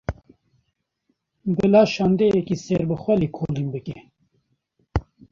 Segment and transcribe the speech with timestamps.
[1.55, 3.97] Bila şandeyeke serbixwe lêkolîn bike